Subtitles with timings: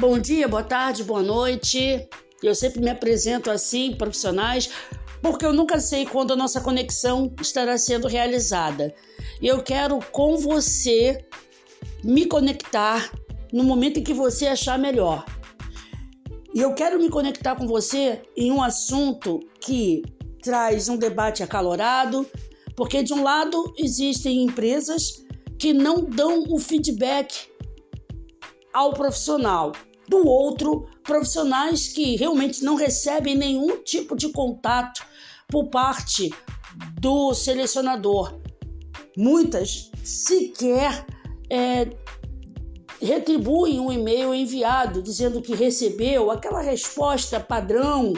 [0.00, 2.08] Bom dia, boa tarde, boa noite.
[2.40, 4.70] Eu sempre me apresento assim, profissionais,
[5.20, 8.94] porque eu nunca sei quando a nossa conexão estará sendo realizada.
[9.42, 11.26] E eu quero com você
[12.04, 13.12] me conectar
[13.52, 15.24] no momento em que você achar melhor.
[16.54, 20.04] E eu quero me conectar com você em um assunto que
[20.40, 22.24] traz um debate acalorado,
[22.76, 25.24] porque de um lado existem empresas
[25.58, 27.48] que não dão o feedback
[28.72, 29.72] ao profissional,
[30.08, 35.04] do outro, profissionais que realmente não recebem nenhum tipo de contato
[35.48, 36.32] por parte
[37.00, 38.40] do selecionador.
[39.16, 41.04] Muitas sequer
[41.50, 41.88] é,
[43.00, 48.12] retribuem um e-mail enviado dizendo que recebeu aquela resposta padrão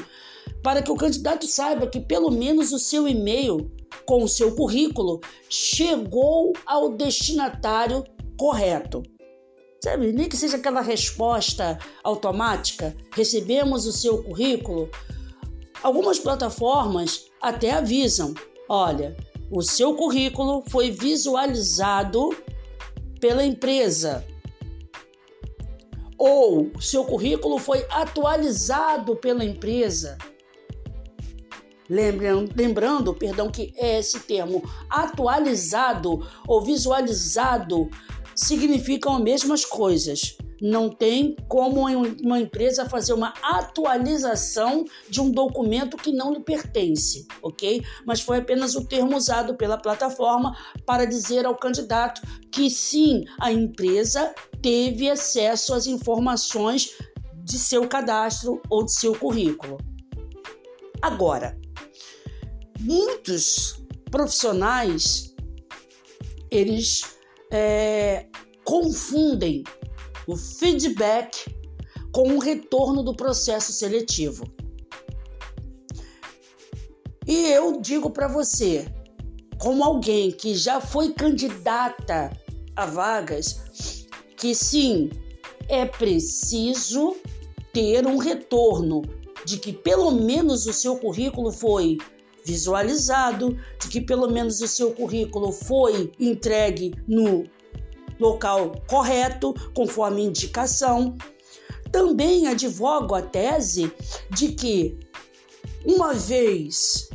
[0.62, 3.70] para que o candidato saiba que pelo menos o seu e-mail
[4.04, 8.04] com o seu currículo chegou ao destinatário
[8.36, 9.02] correto.
[9.82, 14.90] Sabe, nem que seja aquela resposta automática, recebemos o seu currículo.
[15.82, 18.34] Algumas plataformas até avisam:
[18.68, 19.16] olha,
[19.50, 22.36] o seu currículo foi visualizado
[23.18, 24.24] pela empresa.
[26.18, 30.18] Ou seu currículo foi atualizado pela empresa.
[31.88, 37.90] Lembrando, lembrando, perdão, que é esse termo atualizado ou visualizado
[38.40, 40.36] significam as mesmas coisas.
[40.60, 41.86] Não tem como
[42.22, 47.82] uma empresa fazer uma atualização de um documento que não lhe pertence, ok?
[48.04, 52.20] Mas foi apenas o termo usado pela plataforma para dizer ao candidato
[52.52, 56.94] que sim, a empresa teve acesso às informações
[57.42, 59.78] de seu cadastro ou de seu currículo.
[61.00, 61.58] Agora,
[62.80, 65.34] muitos profissionais
[66.50, 67.19] eles
[67.50, 68.26] é,
[68.64, 69.64] confundem
[70.26, 71.54] o feedback
[72.12, 74.44] com o retorno do processo seletivo.
[77.26, 78.86] E eu digo para você,
[79.58, 82.32] como alguém que já foi candidata
[82.74, 85.10] a vagas, que sim,
[85.68, 87.16] é preciso
[87.72, 89.02] ter um retorno
[89.44, 91.98] de que pelo menos o seu currículo foi
[92.44, 97.44] visualizado, de que pelo menos o seu currículo foi entregue no
[98.18, 101.16] local correto, conforme indicação.
[101.90, 103.92] Também advogo a tese
[104.30, 104.98] de que,
[105.84, 107.08] uma vez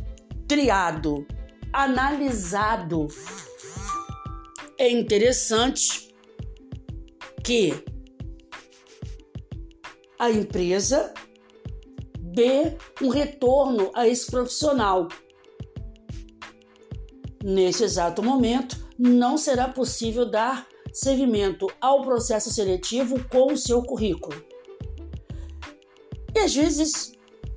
[0.46, 1.26] triado,
[1.72, 3.08] analisado,
[4.78, 6.14] é interessante
[7.42, 7.72] que
[10.18, 11.12] a empresa
[12.36, 15.08] dê um retorno a esse profissional.
[17.42, 24.36] Nesse exato momento, não será possível dar seguimento ao processo seletivo com o seu currículo.
[26.34, 27.12] E às vezes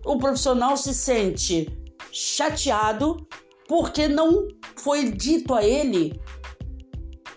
[0.05, 1.67] o profissional se sente
[2.11, 3.27] chateado
[3.67, 4.47] porque não
[4.77, 6.19] foi dito a ele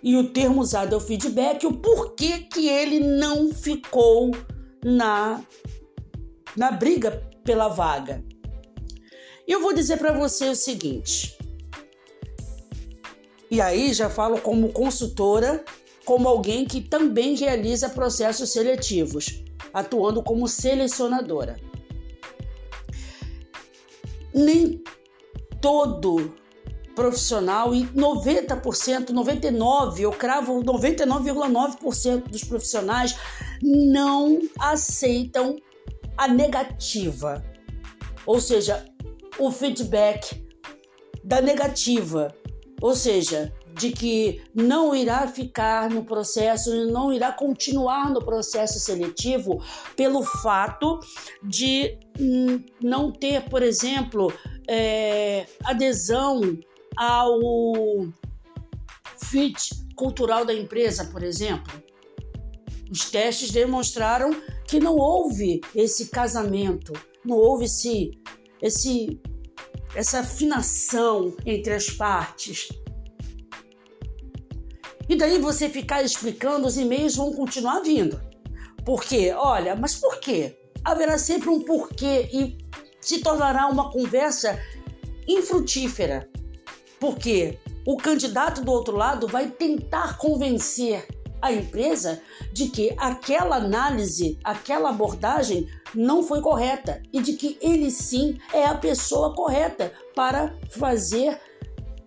[0.03, 4.31] e o termo usado é o feedback, o porquê que ele não ficou
[4.85, 5.43] na
[6.57, 8.25] na briga pela vaga.
[9.47, 11.37] Eu vou dizer para você o seguinte.
[13.51, 15.65] E aí já falo como consultora,
[16.05, 19.43] como alguém que também realiza processos seletivos,
[19.75, 21.61] atuando como selecionadora.
[24.33, 24.83] Nem
[25.61, 26.35] todo
[26.95, 33.17] profissional e 90%, 99, eu cravo 99,9% dos profissionais
[33.63, 35.57] não aceitam
[36.23, 37.45] a negativa,
[38.25, 38.85] ou seja,
[39.41, 40.47] o feedback
[41.25, 42.33] da negativa,
[42.81, 49.61] ou seja, de que não irá ficar no processo, não irá continuar no processo seletivo
[49.97, 51.01] pelo fato
[51.43, 54.33] de hum, não ter, por exemplo,
[54.69, 56.57] é, adesão
[56.97, 57.41] ao
[59.17, 61.83] fit cultural da empresa, por exemplo.
[62.93, 64.31] Os testes demonstraram
[64.69, 66.93] que não houve esse casamento,
[67.25, 68.11] não houve esse,
[68.61, 69.19] esse,
[69.95, 72.69] essa afinação entre as partes.
[75.09, 78.21] E daí você ficar explicando, os e-mails vão continuar vindo.
[78.85, 79.33] Por quê?
[79.35, 80.59] Olha, mas por quê?
[80.85, 82.59] Haverá sempre um porquê e
[83.01, 84.61] se tornará uma conversa
[85.27, 86.29] infrutífera.
[87.01, 92.23] Porque o candidato do outro lado vai tentar convencer a empresa
[92.53, 98.65] de que aquela análise, aquela abordagem não foi correta e de que ele sim é
[98.65, 101.39] a pessoa correta para fazer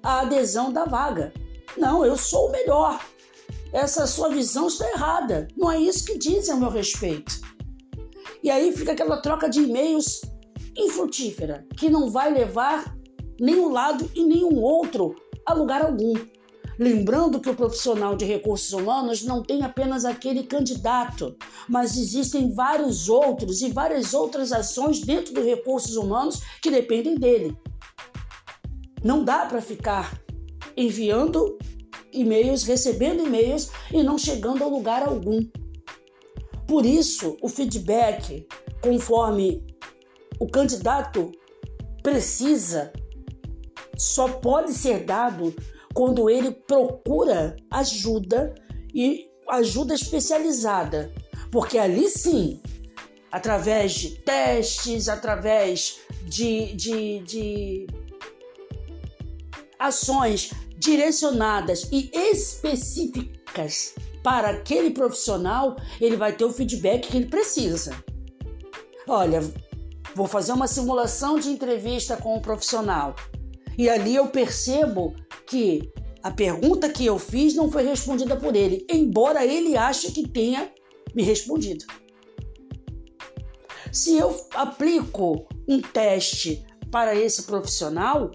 [0.02, 1.34] a adesão da vaga.
[1.78, 3.00] Não, eu sou o melhor.
[3.74, 5.50] Essa sua visão está errada.
[5.58, 7.42] Não é isso que dizem a meu respeito.
[8.42, 10.22] E aí fica aquela troca de e-mails
[10.78, 12.96] infrutífera, que não vai levar
[13.40, 15.16] nenhum lado e nenhum outro
[15.46, 16.14] a lugar algum.
[16.78, 21.36] Lembrando que o profissional de recursos humanos não tem apenas aquele candidato,
[21.70, 27.58] mas existem vários outros e várias outras ações dentro dos recursos humanos que dependem dele.
[29.04, 30.20] Não dá para ficar
[30.76, 31.58] enviando
[32.12, 35.40] e-mails, recebendo e-mails e não chegando a lugar algum.
[36.68, 38.48] Por isso, o feedback,
[38.82, 39.64] conforme
[40.40, 41.32] o candidato
[42.04, 42.92] precisa,
[43.98, 45.56] só pode ser dado
[45.96, 48.54] quando ele procura ajuda
[48.94, 51.12] e ajuda especializada.
[51.50, 52.62] Porque ali sim,
[53.32, 57.88] através de testes, através de, de, de
[59.80, 67.96] ações direcionadas e específicas para aquele profissional, ele vai ter o feedback que ele precisa.
[69.08, 69.40] Olha,
[70.14, 73.16] vou fazer uma simulação de entrevista com um profissional.
[73.78, 75.16] E ali eu percebo
[75.48, 75.92] que
[76.24, 80.72] a pergunta que eu fiz não foi respondida por ele, embora ele ache que tenha
[81.14, 81.86] me respondido.
[83.92, 88.32] Se eu aplico um teste para esse profissional,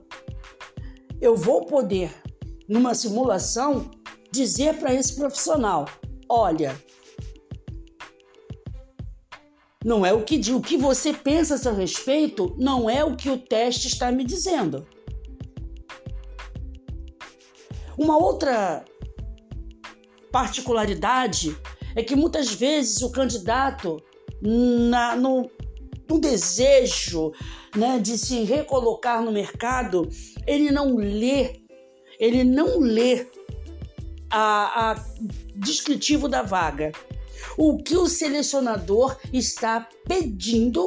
[1.20, 2.14] eu vou poder,
[2.68, 3.90] numa simulação,
[4.30, 5.86] dizer para esse profissional:
[6.28, 6.80] olha,
[9.84, 13.30] não é o que o que você pensa a seu respeito, não é o que
[13.30, 14.86] o teste está me dizendo.
[17.98, 18.84] Uma outra
[20.30, 21.56] particularidade
[21.94, 24.00] é que muitas vezes o candidato,
[24.40, 25.50] na, no,
[26.08, 27.32] no desejo
[27.74, 30.08] né, de se recolocar no mercado,
[30.46, 31.60] ele não lê,
[32.18, 33.26] ele não lê
[34.30, 35.04] a, a
[35.54, 36.92] descritivo da vaga.
[37.56, 40.86] O que o selecionador está pedindo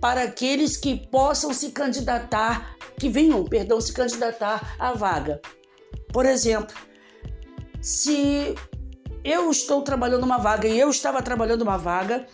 [0.00, 5.40] para aqueles que possam se candidatar, que venham, perdão, se candidatar à vaga.
[6.12, 6.74] Por exemplo,
[7.80, 8.54] se
[9.24, 12.26] eu estou trabalhando uma vaga e eu estava trabalhando uma vaga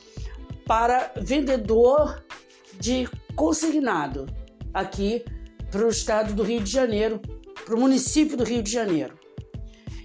[0.67, 2.25] para vendedor
[2.79, 4.27] de consignado
[4.73, 5.25] aqui
[5.71, 7.21] para o estado do Rio de Janeiro,
[7.65, 9.19] para o município do Rio de Janeiro.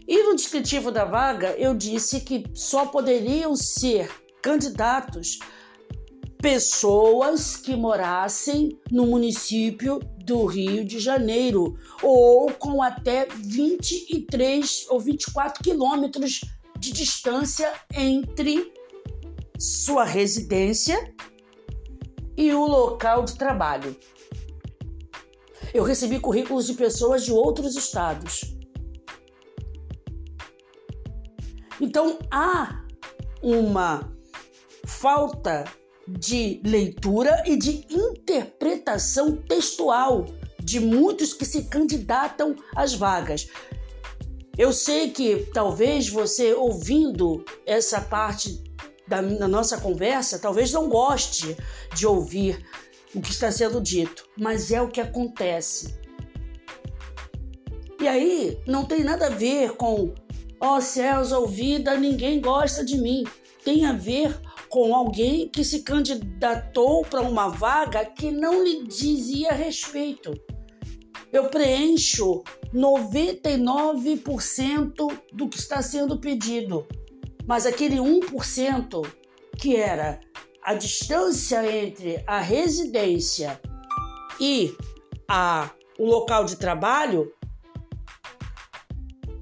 [0.07, 4.09] E no descritivo da vaga eu disse que só poderiam ser
[4.41, 5.39] candidatos
[6.41, 15.63] pessoas que morassem no município do Rio de Janeiro ou com até 23 ou 24
[15.63, 16.41] quilômetros
[16.79, 18.73] de distância entre
[19.57, 21.13] sua residência
[22.35, 23.95] e o local de trabalho.
[25.73, 28.57] Eu recebi currículos de pessoas de outros estados.
[31.79, 32.85] Então há
[33.41, 34.11] uma
[34.85, 35.63] falta
[36.07, 40.25] de leitura e de interpretação textual
[40.63, 43.47] de muitos que se candidatam às vagas.
[44.57, 48.61] Eu sei que talvez você ouvindo essa parte
[49.07, 51.57] da, da, nossa conversa, talvez não goste
[51.95, 52.63] de ouvir
[53.13, 55.95] o que está sendo dito, mas é o que acontece.
[57.99, 60.13] E aí não tem nada a ver com,
[60.59, 63.25] ó oh, céus, ouvida, ninguém gosta de mim.
[63.63, 64.39] Tem a ver
[64.71, 70.33] com alguém que se candidatou para uma vaga que não lhe dizia respeito.
[71.29, 72.41] Eu preencho
[72.73, 74.95] 99%
[75.33, 76.87] do que está sendo pedido,
[77.45, 79.05] mas aquele 1%
[79.57, 80.21] que era
[80.63, 83.59] a distância entre a residência
[84.39, 84.73] e
[85.27, 87.29] a, o local de trabalho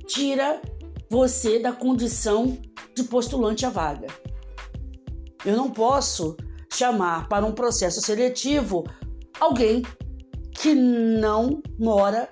[0.07, 0.59] tira
[1.07, 2.57] você da condição
[2.95, 4.07] de postulante à vaga.
[5.45, 6.35] Eu não posso
[6.71, 8.83] chamar para um processo seletivo
[9.39, 9.83] alguém
[10.51, 12.29] que não mora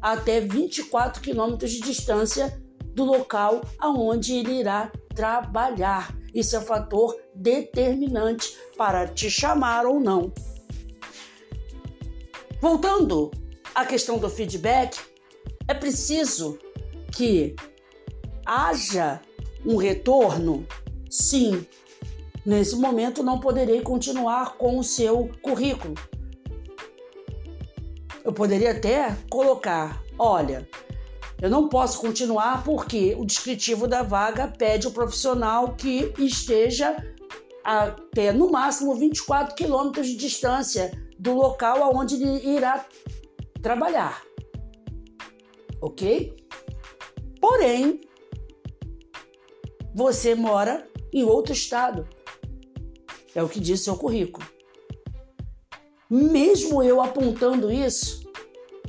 [0.00, 2.62] até 24 quilômetros de distância
[2.94, 6.14] do local aonde ele irá trabalhar.
[6.34, 10.32] Isso é um fator determinante para te chamar ou não.
[12.60, 13.30] Voltando
[13.74, 14.98] à questão do feedback,
[15.66, 16.58] é preciso
[17.12, 17.56] que
[18.44, 19.20] haja
[19.64, 20.66] um retorno,
[21.08, 21.66] sim,
[22.50, 25.94] Nesse momento, não poderei continuar com o seu currículo.
[28.24, 30.68] Eu poderia até colocar: olha,
[31.40, 36.96] eu não posso continuar porque o descritivo da vaga pede o profissional que esteja
[37.62, 42.84] até no máximo 24 quilômetros de distância do local aonde ele irá
[43.62, 44.24] trabalhar.
[45.80, 46.34] Ok?
[47.40, 48.00] Porém,
[49.94, 52.08] você mora em outro estado.
[53.34, 54.46] É o que diz seu currículo.
[56.08, 58.28] Mesmo eu apontando isso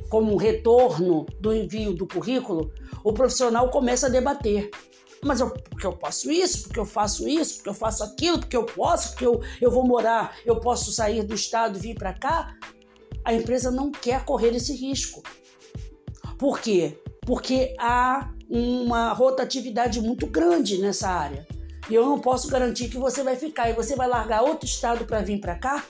[0.08, 2.70] como um retorno do envio do currículo,
[3.02, 4.70] o profissional começa a debater.
[5.24, 8.56] Mas eu, porque eu posso isso, porque eu faço isso, porque eu faço aquilo, porque
[8.56, 12.12] eu posso, porque eu, eu vou morar, eu posso sair do estado e vir para
[12.12, 12.54] cá.
[13.24, 15.22] A empresa não quer correr esse risco.
[16.36, 17.00] Por quê?
[17.24, 21.46] Porque há uma rotatividade muito grande nessa área.
[21.90, 25.04] E eu não posso garantir que você vai ficar e você vai largar outro estado
[25.04, 25.84] para vir para cá?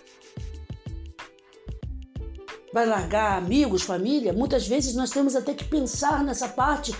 [2.72, 4.32] Vai largar amigos, família?
[4.32, 6.92] Muitas vezes nós temos até que pensar nessa parte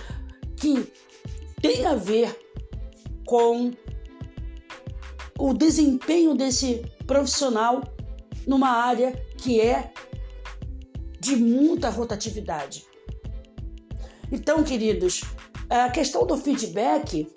[0.55, 0.91] que
[1.61, 2.39] tem a ver
[3.25, 3.71] com
[5.39, 7.81] o desempenho desse profissional
[8.45, 9.91] numa área que é
[11.19, 12.85] de muita rotatividade.
[14.31, 15.21] Então, queridos,
[15.69, 17.31] a questão do feedback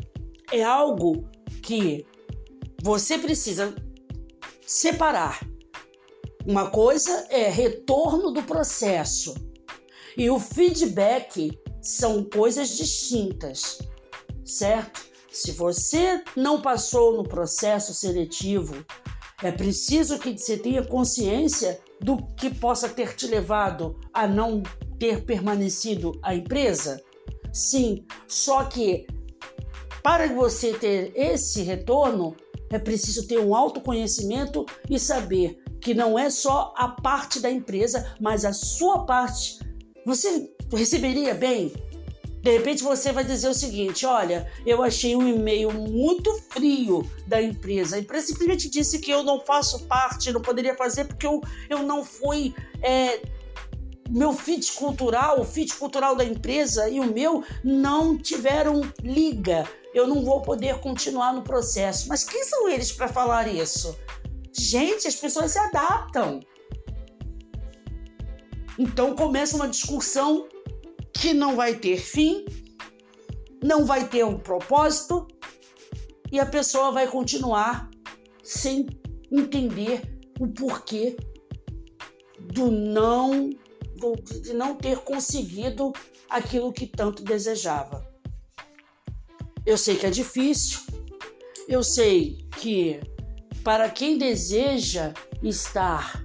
[0.52, 1.28] é algo
[1.66, 2.06] que
[2.80, 3.74] você precisa
[4.64, 5.44] separar.
[6.46, 9.34] Uma coisa é retorno do processo
[10.16, 13.80] e o feedback são coisas distintas,
[14.44, 15.04] certo?
[15.28, 18.86] Se você não passou no processo seletivo,
[19.42, 24.62] é preciso que você tenha consciência do que possa ter te levado a não
[25.00, 27.02] ter permanecido a empresa?
[27.52, 29.06] Sim, só que
[30.06, 32.36] para você ter esse retorno,
[32.70, 38.14] é preciso ter um autoconhecimento e saber que não é só a parte da empresa,
[38.20, 39.58] mas a sua parte.
[40.06, 41.72] Você receberia bem?
[42.40, 47.42] De repente você vai dizer o seguinte: olha, eu achei um e-mail muito frio da
[47.42, 47.96] empresa.
[47.96, 51.82] A empresa simplesmente disse que eu não faço parte, não poderia fazer porque eu, eu
[51.82, 52.54] não fui.
[52.80, 53.22] É,
[54.08, 60.06] meu fit cultural, o fit cultural da empresa e o meu não tiveram liga eu
[60.06, 62.06] não vou poder continuar no processo.
[62.06, 63.98] Mas quem são eles para falar isso?
[64.52, 66.40] Gente, as pessoas se adaptam.
[68.78, 70.46] Então começa uma discussão
[71.14, 72.44] que não vai ter fim,
[73.64, 75.26] não vai ter um propósito
[76.30, 77.88] e a pessoa vai continuar
[78.42, 78.86] sem
[79.32, 80.02] entender
[80.38, 81.16] o porquê
[82.52, 83.48] do não
[84.42, 85.90] de não ter conseguido
[86.28, 88.15] aquilo que tanto desejava.
[89.66, 90.78] Eu sei que é difícil,
[91.66, 93.00] eu sei que
[93.64, 96.24] para quem deseja estar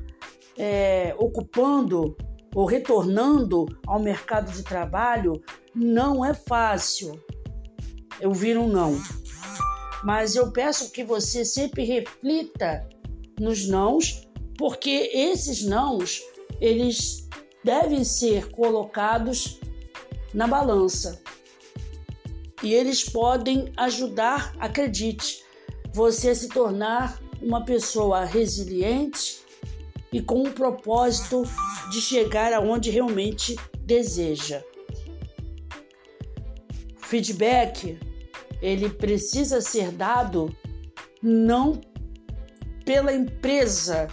[0.56, 2.16] é, ocupando
[2.54, 5.42] ou retornando ao mercado de trabalho,
[5.74, 7.20] não é fácil.
[8.20, 9.02] Eu vir um não.
[10.04, 12.88] Mas eu peço que você sempre reflita
[13.40, 16.22] nos nãos, porque esses nãos,
[16.60, 17.28] eles
[17.64, 19.60] devem ser colocados
[20.32, 21.20] na balança
[22.64, 25.44] e eles podem ajudar, acredite,
[25.94, 29.42] você a se tornar uma pessoa resiliente
[30.12, 31.44] e com o propósito
[31.92, 34.64] de chegar aonde realmente deseja.
[36.98, 38.00] Feedback,
[38.62, 40.56] ele precisa ser dado
[41.22, 41.82] não
[42.86, 44.08] pela empresa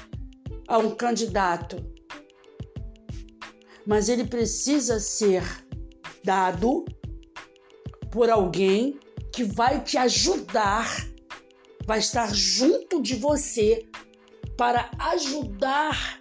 [0.66, 1.76] a um candidato,
[3.86, 5.42] mas ele precisa ser
[6.24, 6.84] dado
[8.10, 8.98] por alguém
[9.32, 11.06] que vai te ajudar,
[11.86, 13.88] vai estar junto de você
[14.56, 16.20] para ajudar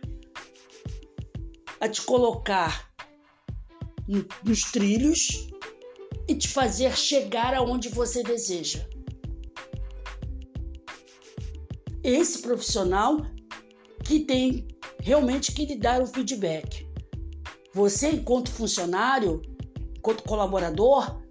[1.80, 2.92] a te colocar
[4.44, 5.50] nos trilhos
[6.28, 8.88] e te fazer chegar aonde você deseja.
[12.04, 13.26] Esse profissional
[14.04, 14.68] que tem
[15.00, 16.88] realmente que lhe dar o feedback.
[17.74, 19.42] Você, enquanto funcionário,
[19.98, 21.22] enquanto colaborador,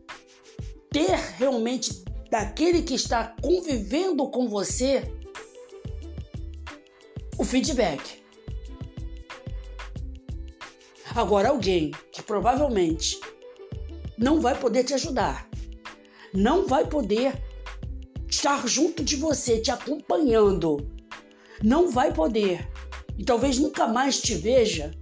[0.97, 5.13] ter realmente daquele que está convivendo com você
[7.37, 8.23] o feedback.
[11.15, 13.21] Agora, alguém que provavelmente
[14.17, 15.47] não vai poder te ajudar,
[16.33, 17.43] não vai poder
[18.27, 20.79] estar junto de você, te acompanhando,
[21.63, 22.67] não vai poder
[23.19, 24.93] e talvez nunca mais te veja,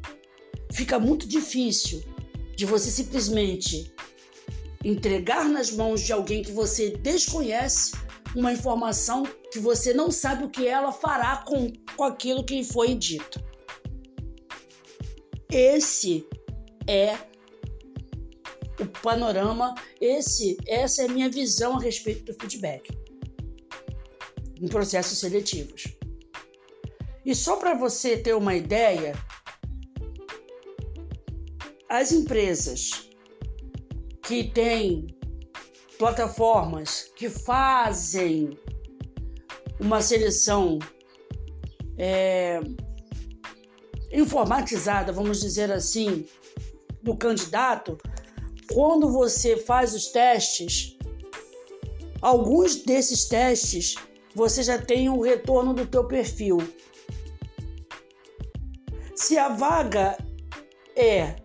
[0.72, 2.02] fica muito difícil
[2.56, 3.94] de você simplesmente
[4.84, 7.92] entregar nas mãos de alguém que você desconhece
[8.36, 12.94] uma informação que você não sabe o que ela fará com, com aquilo que foi
[12.94, 13.42] dito.
[15.50, 16.26] Esse
[16.86, 17.16] é
[18.80, 22.90] o panorama, esse, essa é a minha visão a respeito do feedback
[24.60, 25.84] em processos seletivos.
[27.24, 29.14] E só para você ter uma ideia,
[31.88, 33.08] as empresas
[34.24, 35.06] que tem
[35.98, 38.58] plataformas que fazem
[39.78, 40.78] uma seleção
[41.98, 42.60] é,
[44.10, 46.26] informatizada, vamos dizer assim,
[47.02, 47.98] do candidato,
[48.72, 50.96] quando você faz os testes,
[52.20, 53.94] alguns desses testes
[54.34, 56.58] você já tem um retorno do teu perfil.
[59.14, 60.16] Se a vaga
[60.96, 61.36] é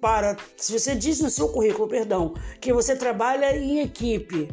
[0.00, 4.48] para, se você diz no seu currículo, perdão, que você trabalha em equipe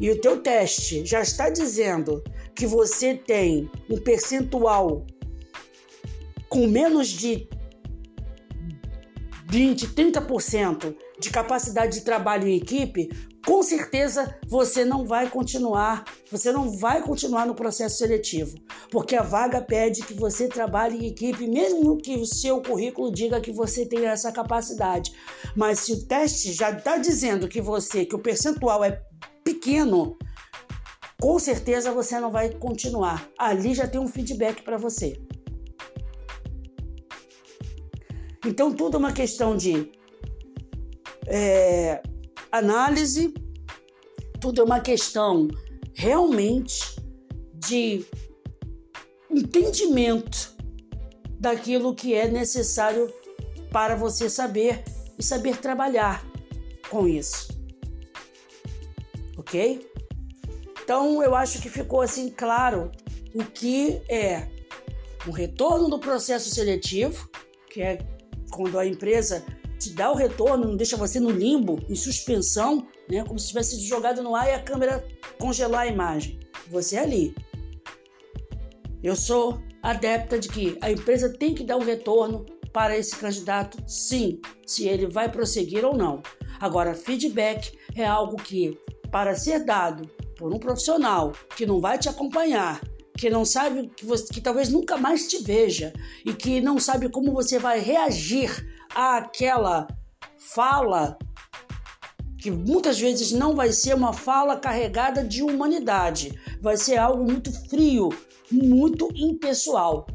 [0.00, 2.22] e o teu teste já está dizendo
[2.54, 5.06] que você tem um percentual
[6.48, 7.48] com menos de
[9.50, 13.10] 20, 30% de capacidade de trabalho em equipe,
[13.44, 18.56] com certeza você não vai continuar, você não vai continuar no processo seletivo,
[18.92, 23.40] porque a vaga pede que você trabalhe em equipe, mesmo que o seu currículo diga
[23.40, 25.12] que você tem essa capacidade.
[25.56, 29.02] Mas se o teste já está dizendo que você, que o percentual é
[29.42, 30.16] pequeno,
[31.20, 33.28] com certeza você não vai continuar.
[33.36, 35.20] Ali já tem um feedback para você.
[38.50, 39.92] Então tudo é uma questão de
[41.28, 42.02] é,
[42.50, 43.32] análise,
[44.40, 45.46] tudo é uma questão
[45.94, 47.00] realmente
[47.54, 48.04] de
[49.30, 50.52] entendimento
[51.38, 53.08] daquilo que é necessário
[53.70, 54.82] para você saber
[55.16, 56.26] e saber trabalhar
[56.90, 57.56] com isso.
[59.38, 59.88] Ok?
[60.82, 62.90] Então eu acho que ficou assim claro
[63.32, 64.48] o que é
[65.24, 67.30] o retorno do processo seletivo,
[67.70, 68.09] que é
[68.50, 69.44] quando a empresa
[69.78, 73.24] te dá o retorno, não deixa você no limbo, em suspensão, né?
[73.24, 75.02] como se tivesse jogado no ar e a câmera
[75.38, 76.38] congelar a imagem.
[76.68, 77.34] Você é ali.
[79.02, 83.78] Eu sou adepta de que a empresa tem que dar um retorno para esse candidato,
[83.86, 86.22] sim, se ele vai prosseguir ou não.
[86.60, 88.78] Agora, feedback é algo que,
[89.10, 92.80] para ser dado por um profissional que não vai te acompanhar,
[93.20, 95.92] que não sabe que, você, que talvez nunca mais te veja
[96.24, 98.50] e que não sabe como você vai reagir
[98.94, 99.86] àquela
[100.38, 101.18] fala
[102.38, 107.52] que muitas vezes não vai ser uma fala carregada de humanidade, vai ser algo muito
[107.68, 108.08] frio,
[108.50, 110.06] muito impessoal.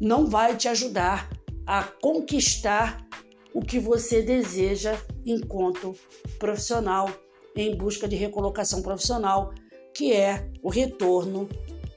[0.00, 1.28] Não vai te ajudar
[1.66, 3.06] a conquistar
[3.52, 5.94] o que você deseja enquanto
[6.38, 7.10] profissional
[7.54, 9.52] em busca de recolocação profissional,
[9.94, 11.48] que é o retorno